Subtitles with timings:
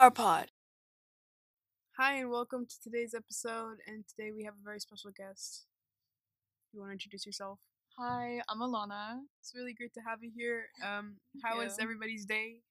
[0.00, 0.48] our pod.
[1.98, 3.84] Hi, and welcome to today's episode.
[3.86, 5.66] And today we have a very special guest.
[6.72, 7.58] You want to introduce yourself?
[7.98, 9.20] Hi, I'm Alana.
[9.40, 10.72] It's really great to have you here.
[10.80, 12.64] Um, how was everybody's day?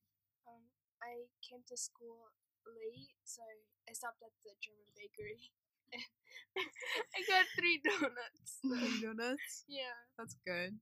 [0.49, 0.63] Um,
[1.05, 2.33] I came to school
[2.65, 3.45] late, so
[3.87, 5.53] I stopped at the German bakery.
[7.13, 8.57] I got three donuts.
[8.65, 9.65] Three donuts?
[9.69, 9.93] yeah.
[10.17, 10.73] That's good.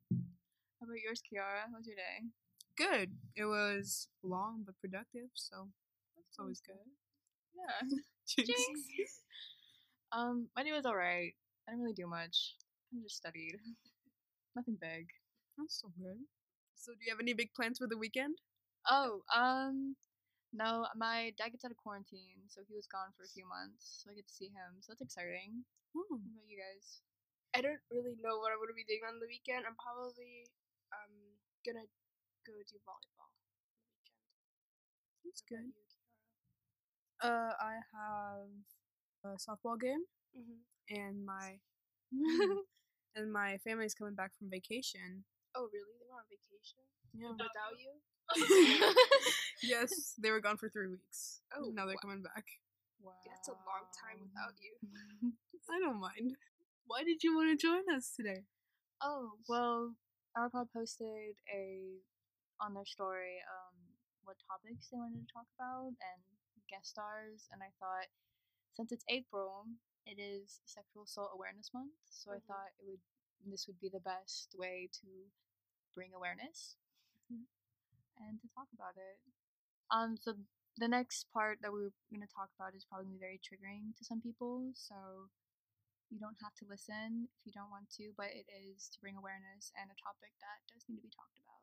[0.80, 1.68] How about yours, Kiara?
[1.68, 2.32] How was your day?
[2.80, 3.12] Good.
[3.36, 5.68] It was long but productive, so
[6.38, 6.86] that's always good.
[7.56, 7.82] Yeah.
[8.46, 9.22] Jinx.
[10.12, 11.34] um, my day was alright.
[11.68, 12.56] I didn't really do much.
[12.94, 13.58] I just studied.
[14.56, 15.08] Nothing big.
[15.58, 16.20] That's so good.
[16.76, 18.38] So, do you have any big plans for the weekend?
[18.90, 19.96] Oh, um,
[20.54, 24.02] no, my dad gets out of quarantine, so he was gone for a few months,
[24.04, 24.80] so I get to see him.
[24.82, 25.66] So that's exciting.
[25.96, 27.02] Oh, What about you guys?
[27.56, 29.66] I don't really know what I'm gonna be doing on the weekend.
[29.68, 30.48] I'm probably
[30.94, 31.14] um
[31.66, 31.88] gonna
[32.48, 33.56] go do volleyball on the
[33.92, 34.22] weekend.
[35.24, 35.72] that's What good.
[37.24, 38.48] Uh, I have
[39.26, 40.04] a softball game,
[40.36, 41.58] hmm and my
[43.16, 45.24] and my family's coming back from vacation.
[45.56, 45.98] Oh, really?
[46.00, 47.32] They were on vacation Yeah.
[47.34, 47.92] without you?
[49.64, 51.42] yes, they were gone for three weeks.
[51.56, 52.02] Oh, now they're wow.
[52.02, 52.46] coming back.
[53.02, 53.14] wow.
[53.26, 54.74] That's a long time without you.
[55.70, 56.36] I don't mind.
[56.86, 58.44] Why did you want to join us today?
[59.02, 59.94] Oh, well,
[60.36, 61.98] our pod posted a
[62.62, 63.76] on their story um
[64.26, 66.22] what topics they wanted to talk about and
[66.70, 68.08] guest stars and I thought
[68.76, 69.66] since it's April,
[70.06, 72.48] it is sexual assault awareness month, so I Mhm.
[72.48, 73.02] thought it would
[73.46, 75.08] this would be the best way to
[75.96, 76.76] bring awareness
[78.20, 79.20] and to talk about it.
[79.92, 80.36] Um so
[80.78, 84.22] the next part that we're going to talk about is probably very triggering to some
[84.22, 85.30] people, so
[86.10, 89.18] you don't have to listen if you don't want to, but it is to bring
[89.18, 91.62] awareness and a topic that does need to be talked about.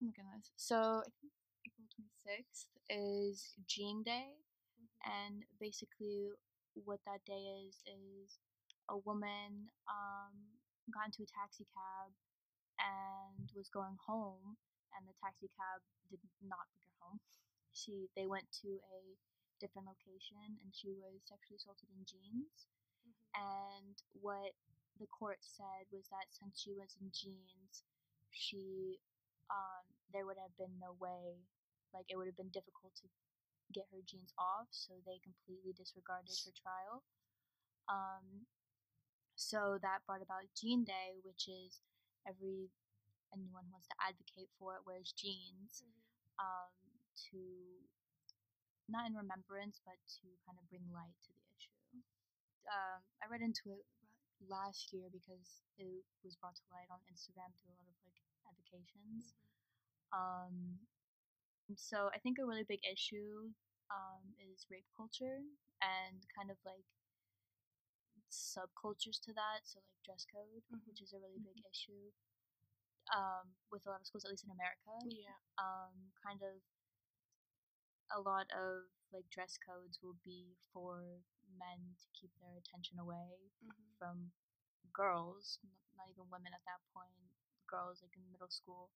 [0.00, 0.50] Oh my goodness.
[0.56, 1.32] So I think
[1.66, 4.36] April 26th is Jean Day,
[5.04, 6.30] and basically
[6.84, 8.38] what that day is is
[8.88, 10.34] a woman um,
[10.92, 12.10] got into a taxi cab
[12.80, 14.56] and was going home,
[14.96, 17.20] and the taxi cab did not bring her home.
[17.74, 19.00] She they went to a
[19.60, 22.66] different location, and she was sexually assaulted in jeans
[23.34, 24.52] and what
[25.00, 27.84] the court said was that since she was in jeans,
[28.30, 28.98] she
[29.50, 31.40] um there would have been no way
[31.94, 33.08] like it would have been difficult to
[33.72, 37.02] get her jeans off, so they completely disregarded her trial.
[37.88, 38.46] Um
[39.36, 41.80] so that brought about Jean Day, which is
[42.28, 42.70] every
[43.34, 45.82] anyone who wants to advocate for it wears jeans
[46.38, 46.72] um
[47.16, 47.40] to
[48.88, 51.72] not in remembrance but to kind of bring light to the issue
[52.68, 53.84] um, I read into it
[54.46, 58.18] last year because it was brought to light on Instagram through a lot of like
[58.52, 59.34] advocations.
[60.12, 60.78] Um,
[61.76, 63.48] so I think a really big issue
[63.90, 65.40] um, is rape culture
[65.80, 66.84] and kind of like
[68.30, 69.64] subcultures to that.
[69.64, 70.84] So like dress code, Mhm.
[70.86, 72.12] which is a really big issue
[73.14, 75.36] um, with a lot of schools, at least in America Yeah.
[75.58, 76.60] um, kind of
[78.12, 81.22] a lot of like dress codes will be for
[81.58, 84.32] men to keep their attention away hmm from
[84.92, 85.58] girls,
[85.96, 87.32] not even women at that point,
[87.72, 88.90] girls like in middle school,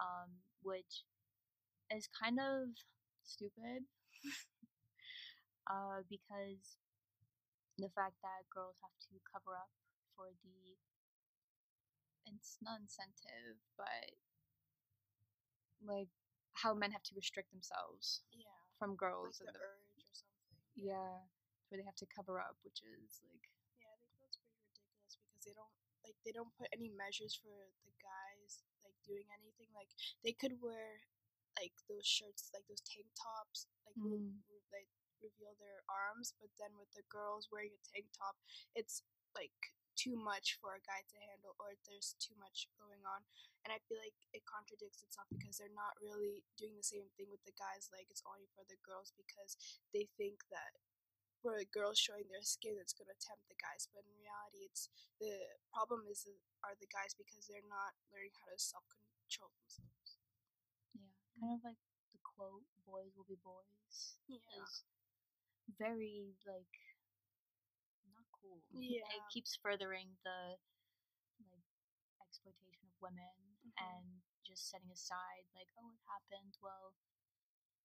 [0.00, 1.04] um, which
[1.90, 2.70] is kind of
[3.24, 3.84] stupid
[5.70, 6.78] uh, because
[7.78, 9.70] the fact that girls have to cover up
[10.16, 10.76] for the
[12.26, 14.12] it's not incentive, but
[15.84, 16.08] like
[16.54, 18.60] how men have to restrict themselves Yeah.
[18.78, 20.58] from Like girls the the, urge or something.
[20.76, 21.28] yeah,
[21.68, 25.16] where they have to cover up, which is like Yeah, I think that's pretty ridiculous
[25.22, 25.77] because they don't
[26.08, 27.52] like they don't put any measures for
[27.84, 29.68] the guys like doing anything.
[29.76, 29.92] Like
[30.24, 31.04] they could wear
[31.60, 34.40] like those shirts, like those tank tops, like re- Mm.
[34.48, 38.38] re- like reveal their arms, but then with the girls wearing a tank top,
[38.74, 39.02] it's
[39.34, 39.54] like
[39.98, 43.18] too much for a guy to handle or there's too much going on
[43.66, 47.26] and i feel like it contradicts itself because they're not really doing the same thing
[47.26, 49.58] with the guys like it's only for the girls because
[49.90, 50.70] they think that
[51.42, 54.66] for the girls showing their skin it's going to tempt the guys but in reality
[54.66, 54.90] it's
[55.22, 55.30] the
[55.74, 60.18] problem is the- are the guys because they're not learning how to self-control themselves
[60.98, 61.80] yeah, kind of like
[62.10, 64.82] the quote "boys will be boys" yeah is
[65.78, 66.74] very like
[68.10, 68.58] not cool.
[68.74, 69.06] Yeah.
[69.14, 70.56] it keeps furthering the
[71.50, 71.68] like
[72.24, 73.34] exploitation of women
[73.64, 73.72] Mhm.
[73.78, 74.06] and
[74.46, 76.56] just setting aside like, oh, it happened.
[76.62, 76.94] Well,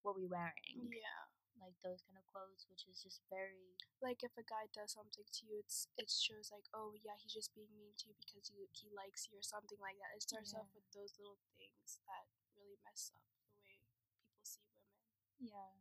[0.02, 0.90] what were you wearing?
[0.92, 1.28] yeah
[1.58, 5.24] Like those kind of quotes, which is just very like if a guy does something
[5.24, 8.52] to you it's it shows like oh yeah he's just being mean to you because
[8.52, 12.04] you he likes you or something like that it starts off with those little things
[12.04, 12.28] that
[12.60, 15.00] really mess up the way people see women
[15.40, 15.72] yeah.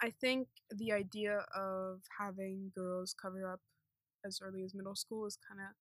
[0.00, 3.60] I think the idea of having girls cover up
[4.24, 5.74] as early as middle school is kind of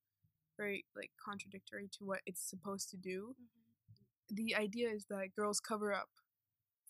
[0.57, 3.35] very like contradictory to what it's supposed to do.
[3.35, 4.35] Mm-hmm.
[4.35, 6.09] The idea is that girls cover up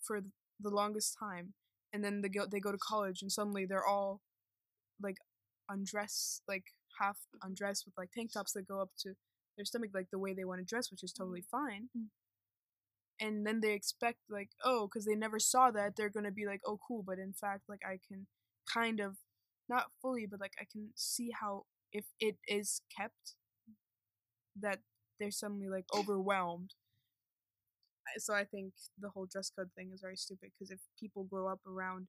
[0.02, 1.54] for th- the longest time,
[1.92, 4.20] and then they go they go to college, and suddenly they're all
[5.02, 5.16] like
[5.68, 6.64] undressed, like
[7.00, 9.14] half undressed with like tank tops that go up to
[9.56, 11.88] their stomach, like the way they want to dress, which is totally fine.
[11.96, 12.06] Mm.
[13.20, 16.60] And then they expect like, oh, because they never saw that, they're gonna be like,
[16.66, 17.02] oh, cool.
[17.06, 18.26] But in fact, like I can
[18.72, 19.16] kind of,
[19.68, 23.34] not fully, but like I can see how if it is kept,
[24.60, 24.80] that
[25.18, 26.74] they're suddenly like overwhelmed.
[28.16, 31.46] So I think the whole dress code thing is very stupid because if people grow
[31.46, 32.08] up around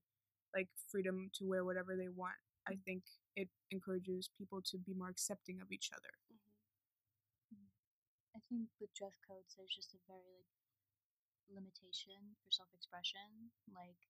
[0.54, 2.82] like freedom to wear whatever they want, I mm-hmm.
[2.86, 3.02] think
[3.36, 6.12] it encourages people to be more accepting of each other.
[6.32, 7.60] Mm-hmm.
[7.60, 8.36] Mm-hmm.
[8.36, 13.52] I think with dress codes, there's just a very like limitation for self-expression.
[13.70, 14.00] Like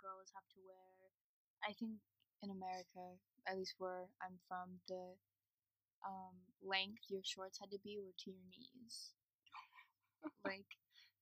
[0.00, 1.14] girls have to wear.
[1.62, 2.02] I think
[2.42, 5.14] in America, at least where I'm from, the
[6.02, 9.14] um, length your shorts had to be were to your knees.
[10.44, 10.68] Like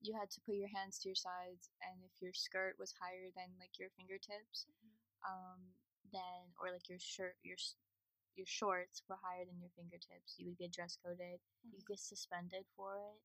[0.00, 3.28] you had to put your hands to your sides, and if your skirt was higher
[3.36, 4.66] than like your fingertips,
[5.26, 5.60] um,
[6.12, 7.60] then or like your shirt, your
[8.36, 11.40] your shorts were higher than your fingertips, you would get dress coded.
[11.68, 13.20] You get suspended for it,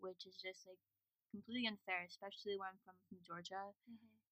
[0.00, 0.80] which is just like
[1.30, 3.72] completely unfair, especially when I'm from, from Georgia.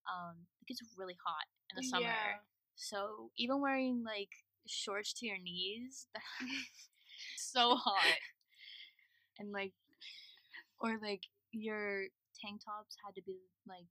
[0.08, 2.04] Um, it gets really hot in the summer.
[2.04, 2.44] Yeah.
[2.76, 4.30] So even wearing like
[4.66, 6.06] shorts to your knees,
[7.36, 8.20] so hot.
[9.38, 9.72] And like,
[10.80, 11.22] or like
[11.52, 12.06] your
[12.38, 13.90] tank tops had to be like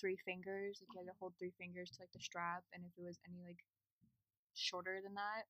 [0.00, 0.80] three fingers.
[0.80, 1.20] Like you had to mm-hmm.
[1.20, 3.60] hold three fingers to like the strap, and if it was any like
[4.54, 5.44] shorter than that,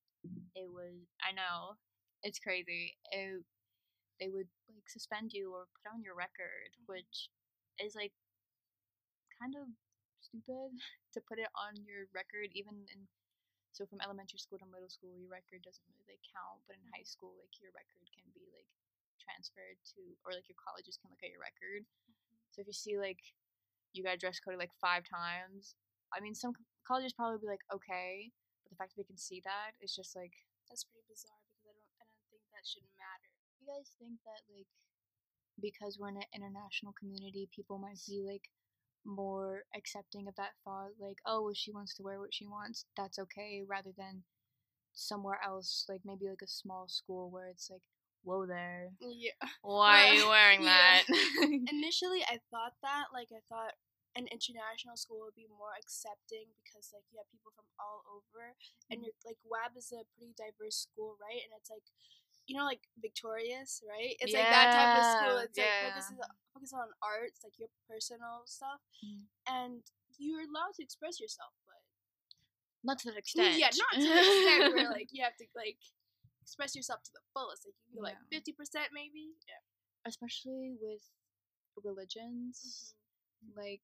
[0.55, 0.95] it was.
[1.23, 1.79] I know,
[2.23, 2.95] it's crazy.
[3.11, 3.43] It,
[4.19, 6.91] they would like suspend you or put on your record, mm-hmm.
[6.91, 7.31] which
[7.79, 8.15] is like
[9.39, 9.67] kind of
[10.23, 10.71] stupid
[11.13, 13.07] to put it on your record, even in
[13.75, 16.87] so from elementary school to middle school, your record doesn't really like count, but in
[16.95, 17.11] high mm-hmm.
[17.11, 18.71] school, like your record can be like
[19.25, 21.81] transferred to, or like your colleges can look at your record.
[21.83, 22.53] Mm-hmm.
[22.53, 23.19] So if you see like
[23.91, 25.75] you got dress coded like five times,
[26.13, 26.53] I mean, some
[26.85, 28.29] colleges probably be like okay,
[28.63, 30.33] but the fact that we can see that is just like
[30.69, 33.31] That's pretty bizarre because I don't I don't think that should matter.
[33.59, 34.69] you guys think that like
[35.61, 38.51] because we're in an international community people might be like
[39.05, 42.85] more accepting of that thought like oh well, she wants to wear what she wants
[42.97, 44.23] that's okay rather than
[44.93, 47.83] somewhere else like maybe like a small school where it's like
[48.25, 49.37] whoa there Yeah.
[49.61, 51.01] why are you wearing Yeah.
[51.05, 51.05] that
[51.71, 53.13] Initially, I thought that.
[53.13, 53.73] Like, I thought
[54.17, 58.55] an international school would be more accepting because, like, you have people from all over,
[58.89, 61.39] and you're like, WAB is a pretty diverse school, right?
[61.43, 61.85] And it's like,
[62.47, 64.15] you know, like Victorious, right?
[64.21, 65.35] It's like that type of school.
[65.37, 65.85] Yeah, It's like yeah.
[65.89, 66.17] focuses
[66.53, 69.27] focus on arts, like your personal stuff, Mm.
[69.49, 69.81] and
[70.17, 71.81] you're allowed to express yourself, but
[72.85, 75.77] not to that extent yeah, not to the extent where like you have to like
[76.45, 77.65] express yourself to the fullest.
[77.65, 79.33] Like you can go like fifty percent, maybe.
[79.49, 79.61] Yeah.
[80.05, 81.01] especially with
[81.83, 82.93] religions
[83.57, 83.81] like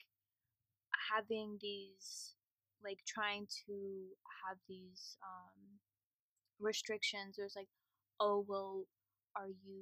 [1.12, 2.36] having these
[2.86, 3.76] like trying to
[4.46, 5.82] have these um
[6.60, 7.68] restrictions there's like
[8.20, 8.86] oh well
[9.36, 9.82] are you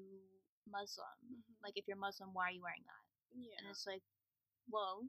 [0.66, 1.44] muslim Mhm.
[1.62, 3.04] like if you're muslim why are you wearing that
[3.36, 3.56] Yeah.
[3.60, 4.02] and it's like
[4.72, 5.06] well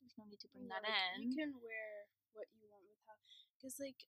[0.00, 2.84] there's no need to bring Yeah, that like, in You can wear what you want
[2.90, 3.14] with how,
[3.56, 4.02] because like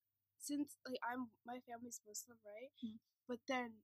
[0.45, 2.73] since like I'm my family's Muslim, right?
[2.85, 3.01] Mm.
[3.29, 3.81] But then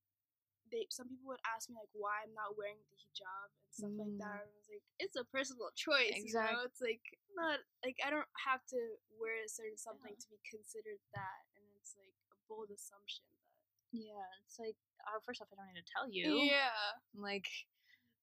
[0.71, 3.93] they some people would ask me like why I'm not wearing the hijab and stuff
[3.99, 4.23] like Mm.
[4.23, 4.40] that.
[4.45, 6.62] And I was like, it's a personal choice, you know.
[6.69, 7.02] It's like
[7.35, 8.81] not like I don't have to
[9.19, 14.05] wear a certain something to be considered that, and it's like a bold assumption that.
[14.07, 14.76] yeah it's like
[15.09, 16.95] uh, first off i don't need to tell you Yeah.
[17.17, 17.49] like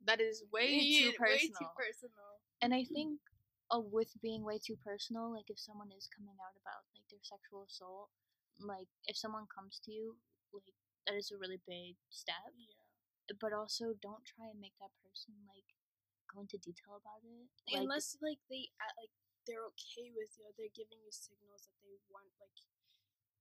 [0.05, 2.29] that is way Yeah, too personal Way too personal.
[2.61, 3.19] And I think
[3.73, 7.21] uh, with being way too personal, like if someone is coming out about like their
[7.23, 8.09] sexual assault,
[8.59, 10.17] like if someone comes to you,
[10.53, 10.73] like
[11.05, 12.53] that is a really big step.
[12.57, 13.35] Yeah.
[13.39, 15.67] But also don't try and make that person like
[16.31, 17.51] go into detail about it.
[17.67, 19.11] Like, unless like they like
[19.43, 22.55] they're okay with you, they're giving you signals that they want like,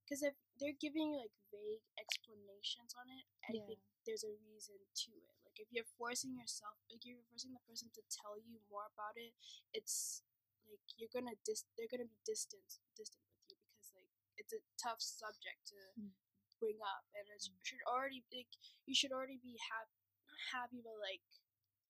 [0.03, 3.63] because if they're giving you like vague explanations on it, I Yeah.
[3.67, 5.35] think there's a reason to it.
[5.47, 9.15] Like if you're forcing yourself, like you're forcing the person to tell you more about
[9.19, 9.35] it,
[9.75, 10.23] it's
[10.67, 14.61] like you're gonna dis they're gonna be distant distant with you because like it's a
[14.81, 16.13] tough subject to Mm.
[16.61, 18.49] bring up, and it should already like
[18.85, 19.97] you should already be happy
[20.53, 21.21] happy but like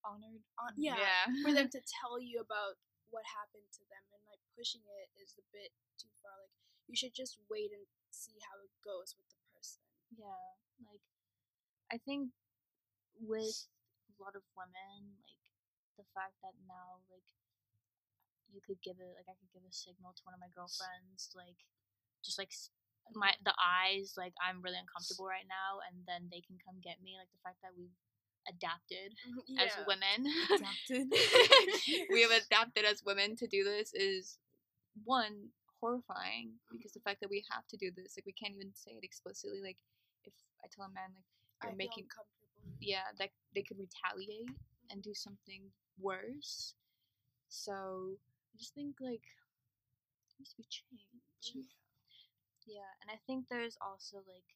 [0.04, 0.44] honored.
[0.60, 1.26] on yeah Yeah.
[1.44, 2.80] for them to tell you about
[3.12, 6.52] what happened to them and like pushing it is a bit too far like
[6.88, 9.84] you should just wait and see how it goes with the person
[10.16, 10.44] Yeah,
[10.84, 11.04] like
[11.92, 12.32] I think
[13.20, 13.68] with
[14.12, 15.44] a lot of women, like
[15.98, 17.28] the fact that now like
[18.52, 21.32] you could give it like I could give a signal to one of my girlfriends
[21.36, 21.60] like
[22.24, 22.52] just like
[23.16, 27.00] my the eyes like I'm really uncomfortable right now and then they can come get
[27.00, 27.94] me like the fact that we've
[28.48, 30.28] adapted mm-hmm, as women.
[30.52, 31.12] Adapted.
[32.12, 34.40] we have adapted as women to do this is
[35.04, 37.16] one horrifying because the mm-hmm.
[37.16, 39.78] fact that we have to do this like we can't even say it explicitly like
[40.26, 40.34] if
[40.64, 41.28] I tell a man like
[41.64, 42.78] you're making uncomfortable.
[42.82, 43.08] yeah.
[43.20, 44.52] That they could retaliate
[44.92, 45.32] and do mm-hmm.
[45.32, 45.62] something
[46.00, 46.76] worse.
[47.50, 48.18] So
[48.52, 49.24] I just think like
[50.40, 51.56] needs to be changed.
[51.56, 51.87] Yeah
[53.02, 54.50] and I think there's also like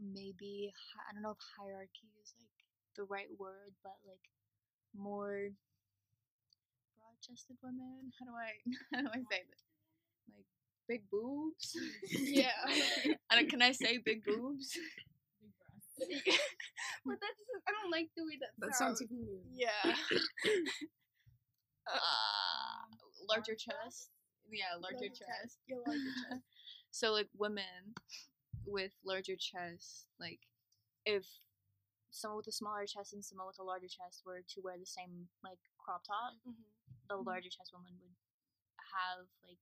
[0.00, 0.72] maybe
[1.08, 2.50] I don't know if hierarchy is like
[2.96, 4.22] the right word but like
[4.94, 5.50] more
[6.98, 8.50] broad-chested women how do I
[8.94, 9.62] how do I say this
[10.34, 10.46] like
[10.88, 11.76] big boobs
[12.10, 12.50] Yeah.
[13.30, 14.74] Don't, can I say big boobs
[15.40, 16.40] Big breasts.
[17.06, 19.10] but that's I don't like the way that, That sounds sounds.
[19.52, 19.94] Yeah.
[21.86, 22.84] uh,
[23.28, 24.10] larger chest.
[24.50, 25.58] Yeah, larger Larger chest.
[25.68, 26.42] Yeah, larger chest.
[26.90, 27.94] so like women
[28.66, 30.40] with larger chests, like
[31.04, 31.26] if
[32.10, 34.86] someone with a smaller chest and someone with a larger chest were to wear the
[34.86, 36.54] same like crop top, Mhm.
[37.08, 37.26] the Mhm.
[37.26, 38.16] larger chest woman would
[38.94, 39.58] have like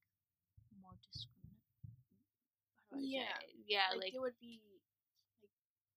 [0.81, 1.63] more discriminate.
[2.91, 3.39] How do I Yeah.
[3.41, 3.55] say?
[3.67, 4.61] Yeah, like, like, they would be
[5.41, 5.51] like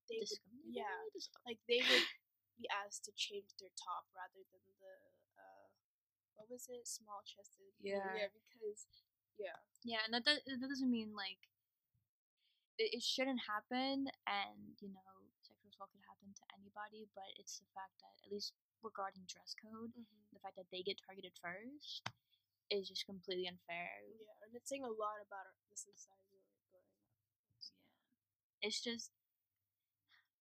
[0.09, 0.97] they would yeah.
[1.45, 2.07] like they would
[2.57, 4.73] be asked to change their top rather than the
[6.35, 8.03] what was it small chested Yeah.
[8.15, 8.87] yeah because
[9.39, 11.39] yeah Yeah, and that, does, that doesn't mean like
[12.77, 15.11] it, it shouldn't happen, and you know,
[15.41, 18.51] sexual assault could happen to anybody, but it's the fact that at least
[18.83, 20.23] regarding dress code, mm-hmm.
[20.35, 22.03] the fact that they get targeted first
[22.73, 24.01] is just completely unfair.
[24.17, 27.05] yeah and it's saying a lot about our, the society we're growing up
[27.61, 29.13] Yeah, it's just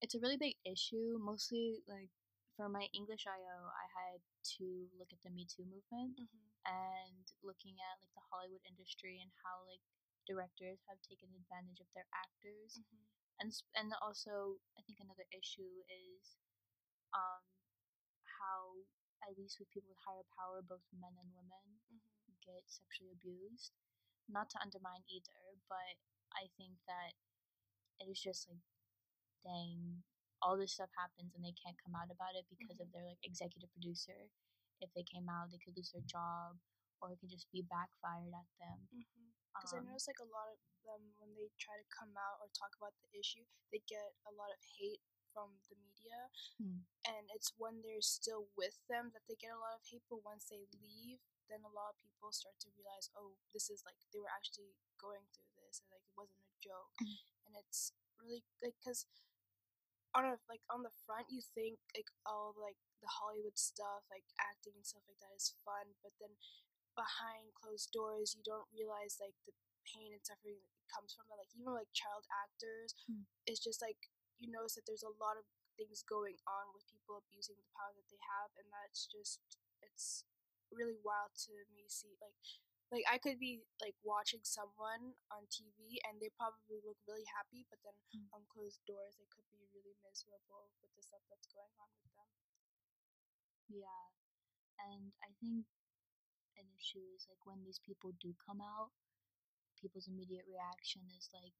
[0.01, 1.19] it's a really big issue.
[1.21, 2.11] Mostly like
[2.57, 4.21] for my English IO, I had
[4.59, 6.19] to look at the Me Too movement.
[6.21, 6.49] mm-hmm.
[6.65, 9.83] and looking at like the Hollywood industry and how like
[10.25, 13.05] directors have taken advantage of their actors Mm-hmm.
[13.43, 16.39] and and also I think another issue is
[17.13, 17.45] um
[18.41, 18.87] how
[19.27, 22.41] at least with people with higher power both men and women Mm-hmm.
[22.47, 23.73] get sexually abused
[24.31, 25.97] not to undermine either but
[26.33, 27.13] I think that
[28.01, 28.65] it is just like
[29.45, 30.03] dang
[30.43, 33.21] all this stuff happens and they can't come out about it because of their like
[33.23, 34.31] executive producer
[34.83, 36.57] if they came out they could lose their job
[37.03, 38.79] or it could just be backfired at them
[39.55, 42.43] Because I Um, noticed like a lot of them when they try to come out
[42.43, 44.99] or talk about the issue, they get a lot of hate
[45.31, 46.19] from the media,
[46.59, 46.83] Hmm.
[47.07, 50.03] and it's when they're still with them that they get a lot of hate.
[50.11, 53.87] But once they leave, then a lot of people start to realize, oh, this is
[53.87, 57.19] like they were actually going through this, and like it wasn't a joke, Mm.
[57.47, 59.07] and it's really like because
[60.15, 64.25] on a like on the front you think like all like the Hollywood stuff like
[64.41, 66.33] acting and stuff like that is fun, but then
[66.95, 69.53] behind closed doors you don't realize like the
[69.85, 71.37] pain and suffering that comes from it.
[71.37, 73.27] Like even like child actors, Mm.
[73.45, 73.99] it's just like
[74.41, 75.45] you notice that there's a lot of
[75.77, 79.43] things going on with people abusing the power that they have, and that's just
[79.83, 80.25] it's
[80.73, 82.39] really wild to me see like
[82.95, 87.67] like I could be like watching someone on TV and they probably look really happy,
[87.67, 88.31] but then Mm.
[88.31, 92.15] on closed doors they could be really miserable with the stuff that's going on with
[92.15, 92.31] them.
[93.69, 94.07] Yeah.
[94.79, 95.67] And I think
[96.57, 98.93] an issue is like when these people do come out,
[99.81, 101.55] people's immediate reaction is like,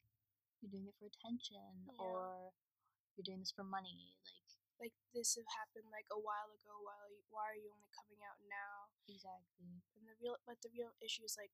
[0.63, 1.99] you're doing it for attention Yeah.
[1.99, 2.55] or
[3.17, 3.99] you're doing this for money.
[3.99, 4.44] Like,
[4.83, 6.75] Like this have happened like a while ago.
[6.83, 8.91] Why are you, why are you only coming out now?
[9.09, 9.81] exactly.
[9.97, 11.53] And the real but the real issue is like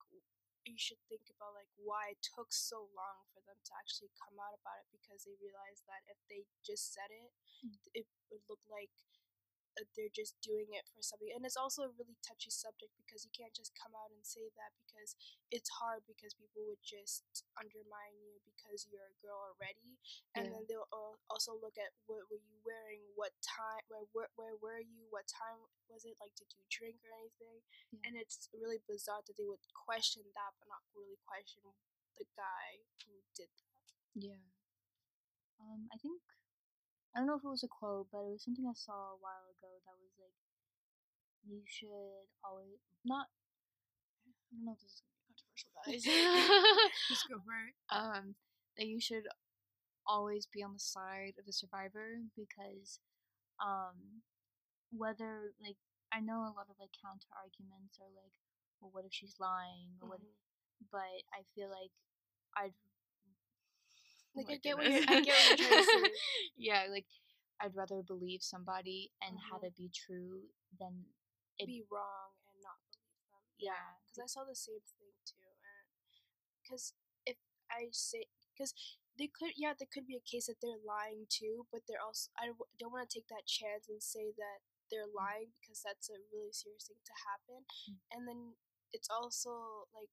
[0.69, 4.37] you should think about like why it took so long for them to actually come
[4.41, 7.77] out about it because they realized that if they just said it, Mm.
[7.93, 8.93] it would look like
[9.97, 11.31] they're just doing it for something.
[11.33, 14.51] And it's also a really touchy subject because you can't just come out and say
[14.59, 15.15] that because
[15.53, 17.25] it's hard because people would just
[17.57, 19.97] undermine you because you're a girl already,
[20.37, 20.53] and Yeah.
[20.53, 20.91] then they'll
[21.31, 25.27] also look at what were you wearing, what time, where where, where were you, what
[25.29, 25.59] time
[25.89, 28.01] was it, like did you drink or anything, Yeah.
[28.07, 31.63] and it's really bizarre that they would question that but not really question
[32.19, 33.85] the guy who did that.
[34.15, 34.43] Yeah.
[35.61, 36.21] Um, I think
[37.14, 39.19] I don't know if it was a quote, but it was something I saw a
[39.21, 40.35] while ago that was like,
[41.47, 43.26] you should always not.
[44.26, 46.02] I don't know if this is gonna be controversial, guys.
[47.09, 47.75] Just go for it.
[47.90, 48.35] um,
[48.76, 49.26] that you should
[50.07, 53.00] always be on the side of the survivor because,
[53.62, 54.23] um,
[54.93, 55.79] whether like
[56.12, 58.35] I know a lot of like counter arguments are like,
[58.81, 60.21] well, what if she's lying or what?
[60.21, 60.35] Mhm.
[60.93, 61.93] But I feel like
[62.57, 62.75] I'd
[64.37, 65.03] Like my I get what you're.
[65.09, 66.11] I get what you're trying to say.
[66.57, 67.07] yeah, like
[67.61, 69.67] I'd rather believe somebody and have Mhm.
[69.69, 70.43] it be true
[70.79, 71.05] than
[71.59, 71.67] it.
[71.67, 73.27] Be wrong and not believe.
[73.31, 73.43] Them.
[73.59, 73.97] Yeah.
[74.07, 75.37] because I saw the same thing too.
[76.63, 76.95] Because
[77.27, 77.37] if
[77.71, 78.75] I say, because
[79.19, 82.31] they could, yeah, there could be a case that they're lying too, but they're also,
[82.39, 82.47] I
[82.79, 84.59] don't want to take that chance and say that
[84.91, 87.65] they're lying because that's a really serious thing to happen.
[87.91, 87.99] Mm.
[88.13, 88.41] And then
[88.93, 90.11] it's also like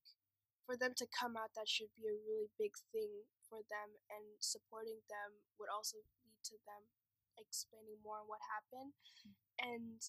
[0.68, 4.36] for them to come out, that should be a really big thing for them, and
[4.44, 6.84] supporting them would also lead to them
[7.40, 8.92] explaining more on what happened.
[9.24, 9.36] Mm.
[9.64, 10.00] And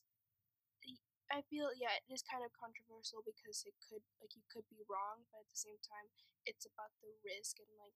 [1.31, 4.83] I feel yeah, it is kind of controversial because it could like you could be
[4.91, 6.11] wrong, but at the same time,
[6.43, 7.95] it's about the risk and like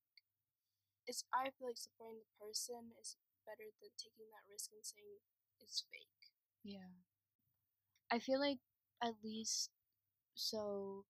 [1.11, 1.26] it's.
[1.35, 5.19] I feel like supporting the person is better than taking that risk and saying
[5.59, 6.31] it's fake.
[6.62, 6.95] Yeah.
[8.12, 8.62] I feel like
[9.02, 9.73] at least
[10.37, 11.04] so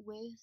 [0.00, 0.40] with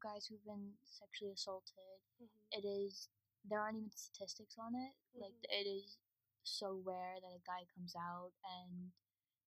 [0.00, 2.40] guys who've been sexually assaulted, Mm-hmm.
[2.52, 3.08] it is
[3.44, 4.94] there aren't even statistics on it.
[5.14, 5.50] Like Mhm.
[5.50, 5.98] it is
[6.44, 8.92] so rare that a guy comes out and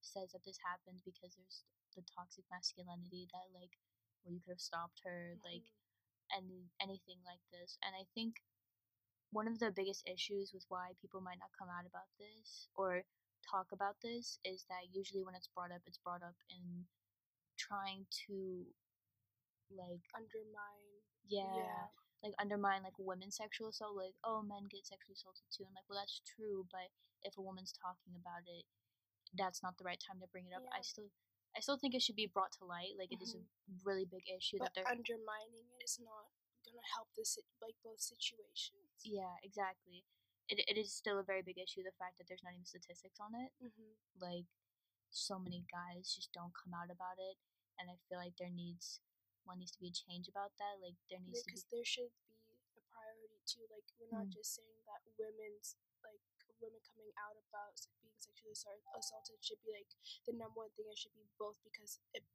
[0.02, 1.64] says that this happened because there's
[1.96, 3.78] the toxic masculinity that like
[4.24, 5.66] well you could have stopped her like
[6.34, 6.38] Mm-hmm.
[6.38, 7.78] any anything like this.
[7.84, 8.44] And I think
[9.32, 13.04] one of the biggest issues with why people might not come out about this or
[13.50, 16.86] talk about this is that usually when it's brought up, it's brought up in
[17.58, 18.66] trying to
[19.72, 21.02] like undermine.
[21.28, 21.84] yeah, Yeah.
[22.24, 25.86] like undermine like women's sexual assault like oh men get sexually assaulted too and like
[25.90, 26.90] well that's true but
[27.24, 28.66] if a woman's talking about it
[29.36, 31.12] that's not the right time to bring it up i still
[31.56, 33.44] i still think it should be brought to light like it is a
[33.84, 36.32] really big issue But that they're undermining it is not
[36.68, 38.92] gonna help this like both situations.
[39.04, 40.04] Yeah, exactly.
[40.52, 43.20] It, it is still a very big issue, the fact that there's not even statistics
[43.24, 43.52] on it.
[43.64, 43.92] Mm-hmm.
[44.20, 44.48] Like,
[45.12, 47.36] so many guys just don't come out about it.
[47.80, 49.00] And I feel like there needs,
[49.48, 50.78] one needs to be a change about that.
[50.84, 51.56] Like, there needs to be.
[51.56, 52.36] Because there should be
[52.78, 53.64] a priority too.
[53.72, 54.36] Like we're not Mm.
[54.36, 56.20] just saying that women's like
[56.60, 59.90] women coming out about being sexually assaulted should be like
[60.28, 60.90] the number one thing.
[60.92, 62.26] It should be both because it,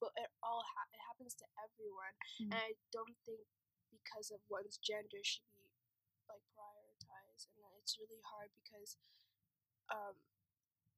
[0.00, 2.50] but it all ha- it happens to everyone, Mm.
[2.56, 3.44] and I don't think
[3.92, 5.68] because of one's gender should be
[6.30, 8.96] like prioritized, and it's really hard because
[9.90, 10.16] um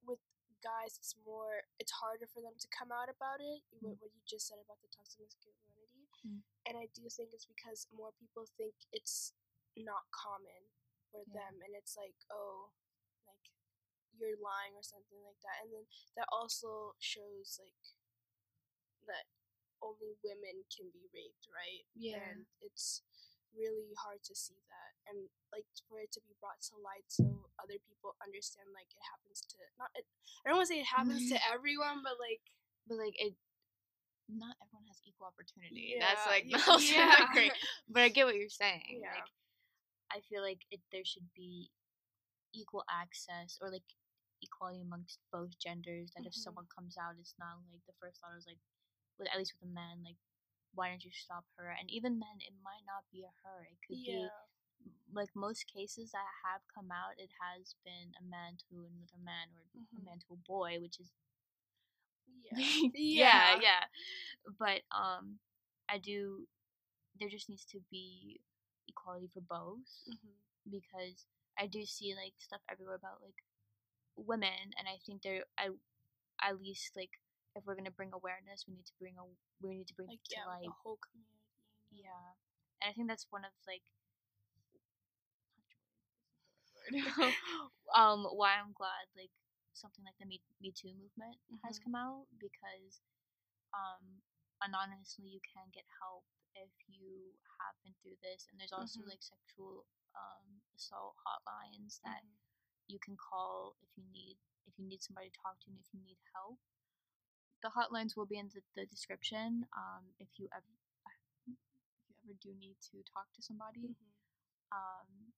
[0.06, 0.20] with
[0.62, 4.22] guys it's more it's harder for them to come out about it what, what you
[4.24, 5.73] just said about the toxic masculinity
[6.24, 6.40] Mm.
[6.64, 9.36] and i do think it's because more people think it's
[9.76, 10.72] not common
[11.12, 11.44] for Yeah.
[11.52, 12.72] them and it's like oh
[13.28, 13.44] like
[14.16, 15.84] you're lying or something like that and then
[16.16, 17.76] that also shows like
[19.06, 19.28] that
[19.84, 22.16] only women can be raped right Yeah.
[22.32, 23.04] and it's
[23.52, 27.46] really hard to see that and like for it to be brought to light so
[27.62, 30.08] other people understand like it happens to not it,
[30.42, 32.42] i don't want to say it happens to everyone but like
[32.88, 33.32] But, like, it.
[34.28, 35.96] Not everyone has equal opportunity.
[36.00, 36.48] That's like
[36.92, 37.28] yeah.
[37.32, 37.52] great.
[37.88, 39.00] But I get what you're saying.
[39.02, 39.12] Yeah.
[39.12, 39.30] Like,
[40.12, 41.70] I feel like it there should be
[42.54, 43.86] equal access or like
[44.42, 46.12] equality amongst both genders.
[46.16, 46.44] That if Mhm.
[46.44, 48.60] someone comes out, it's not like the first thought is like,
[49.18, 50.18] with at least with a man, like,
[50.74, 51.70] why don't you stop her?
[51.70, 53.68] And even then, it might not be a her.
[53.70, 54.28] It could be
[55.12, 57.14] like most cases that have come out.
[57.18, 60.04] It has been a man to another man or a Mhm.
[60.04, 61.12] man to a boy, which is
[62.94, 63.84] yeah yeah, yeah.
[64.58, 65.38] But um,
[65.88, 66.46] I do.
[67.18, 68.40] There just needs to be
[68.88, 70.34] equality for both Mhm.
[70.70, 71.26] because
[71.58, 73.38] I do see like stuff everywhere about like
[74.16, 75.70] women, and I think there, I,
[76.42, 77.20] at least like
[77.56, 79.24] if we're gonna bring awareness, we need to bring a
[79.60, 80.64] we need to bring like to yeah light.
[80.64, 81.42] the whole community?
[81.92, 82.36] Yeah,
[82.82, 83.82] and I think that's one of like.
[87.96, 89.30] um, why I'm glad like
[89.74, 91.84] something like the Me, Me Too movement has Mhm.
[91.84, 93.02] come out because
[93.74, 94.22] um
[94.62, 99.08] anonymously you can get help if you have been through this and there's also Mhm.
[99.08, 102.38] like sexual um assault hotlines that Mhm.
[102.88, 105.88] you can call if you need if you need somebody to talk to and if
[105.92, 106.58] you need help
[107.62, 110.72] the hotlines will be in the, the description um if you ever
[112.08, 114.12] if you ever do need to talk to somebody Mhm.
[114.72, 115.32] um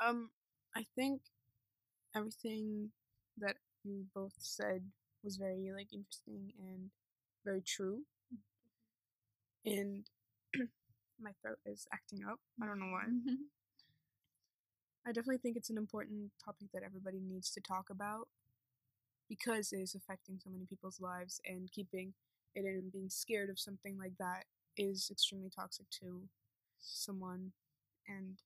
[0.00, 0.30] Um,
[0.74, 1.22] I think
[2.14, 2.90] everything
[3.38, 4.82] that you both said
[5.24, 6.90] was very like interesting and
[7.44, 8.00] very true.
[9.64, 10.04] And
[11.20, 12.38] my throat is acting up.
[12.62, 13.04] I don't know why.
[13.04, 13.42] Mm-hmm.
[15.06, 18.28] I definitely think it's an important topic that everybody needs to talk about
[19.28, 22.12] because it is affecting so many people's lives and keeping
[22.54, 24.44] it in and being scared of something like that
[24.76, 26.22] is extremely toxic to
[26.78, 27.52] someone
[28.06, 28.38] and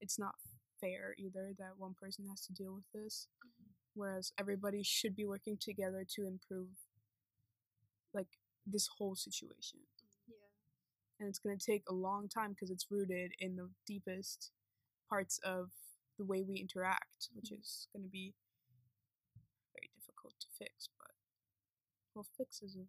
[0.00, 0.34] it's not
[0.80, 3.70] fair either that one person has to deal with this mm-hmm.
[3.94, 6.68] whereas everybody should be working together to improve
[8.14, 8.28] like
[8.66, 10.32] this whole situation mm-hmm.
[10.32, 14.50] yeah and it's going to take a long time because it's rooted in the deepest
[15.08, 15.70] parts of
[16.18, 17.62] the way we interact, which mm-hmm.
[17.62, 18.34] is going to be
[19.72, 20.90] very difficult to fix.
[20.98, 21.14] But
[22.14, 22.86] well, fix is a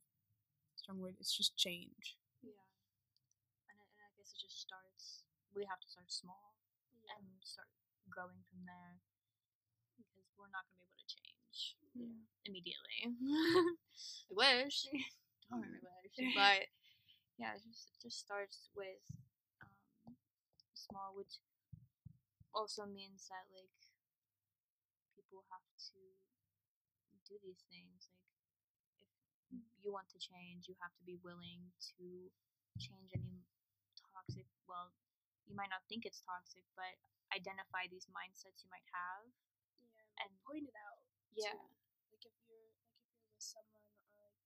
[0.76, 1.16] strong word.
[1.22, 2.18] It's just change.
[2.42, 2.58] Yeah.
[3.70, 5.24] And, I- and I guess it just starts.
[5.56, 6.58] We have to start small.
[7.18, 7.70] And start
[8.10, 9.00] growing from there
[9.98, 11.60] because we're not going to be able to change
[11.96, 12.24] Yeah.
[12.46, 13.00] immediately.
[14.32, 14.88] I wish.
[15.50, 16.16] Darn, I wish.
[16.36, 16.70] But
[17.38, 19.04] yeah, it just it just starts with
[20.08, 20.16] um,
[20.74, 21.40] small, which
[22.54, 23.74] also means that like
[25.16, 26.00] people have to
[27.28, 28.10] do these things.
[29.00, 29.14] Like
[29.52, 32.30] if you want to change, you have to be willing to
[32.80, 33.46] change any
[34.14, 34.46] toxic.
[34.68, 34.92] Well,
[35.50, 36.94] you might not think it's toxic, but
[37.34, 39.26] identify these mindsets you might have.
[39.82, 41.02] Yeah, and point it out.
[41.34, 41.58] Yeah.
[41.58, 41.66] too.
[42.14, 44.38] Like if you're like if you're with someone or like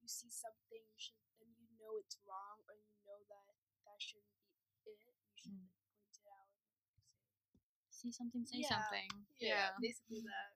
[0.00, 3.52] you see something you should and you know it's wrong or you know that
[3.84, 4.32] that shouldn't
[4.84, 5.68] be it, you should Mm.
[5.68, 6.64] like, point it out and
[6.96, 7.04] like,
[7.90, 8.68] See something, say Yeah.
[8.80, 9.08] something.
[9.40, 10.50] say yeah, basically that.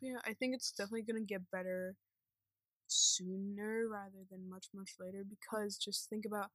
[0.00, 1.96] But yeah, I think it's definitely gonna get better
[2.86, 6.50] sooner rather than much much later because just think about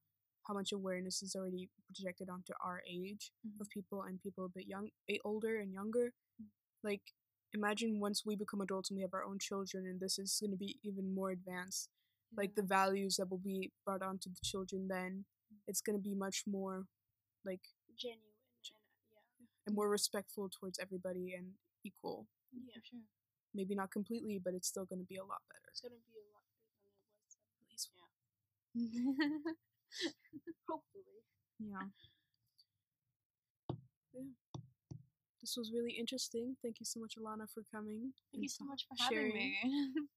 [0.47, 3.59] how much awareness is already projected onto our age Mhm.
[3.61, 6.13] of people and people a bit young, a older and younger.
[6.83, 7.13] Like,
[7.53, 10.57] imagine once we become adults and we have our own children, and this is gonna
[10.57, 11.89] be even more advanced.
[12.35, 15.25] Like the values that will be brought onto the children, then
[15.67, 16.87] it's gonna be much more
[17.45, 17.61] like
[17.97, 18.21] Genuine
[18.63, 18.71] and
[19.39, 19.47] yeah.
[19.67, 21.53] and more respectful towards everybody and
[21.83, 22.27] equal.
[22.53, 22.81] Yeah.
[22.83, 22.99] sure.
[23.53, 25.65] Maybe not completely, but it's still gonna be a lot better.
[25.71, 27.05] It's gonna be a lot better than it
[27.71, 27.89] was.
[28.75, 29.53] Yeah.
[30.69, 31.23] Hopefully.
[31.59, 31.87] Yeah.
[34.13, 34.23] Yeah.
[35.41, 36.55] This was really interesting.
[36.63, 38.13] Thank you so much, Alana, for coming.
[38.33, 39.33] Thank you so much for having sharing.
[39.35, 39.57] me.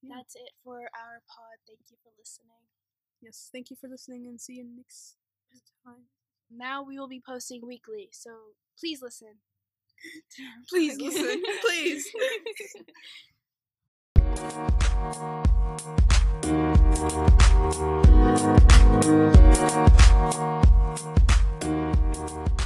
[0.00, 0.14] Yeah.
[0.14, 1.58] That's it for our pod.
[1.66, 2.62] Thank you for listening.
[3.20, 5.16] Yes, thank you for listening and see you next
[5.84, 6.04] time.
[6.50, 8.30] Now we will be posting weekly, so
[8.78, 9.34] please listen.
[10.70, 11.42] Please listen.
[16.44, 16.64] Please.
[16.88, 17.16] We'll be
[21.60, 22.57] right.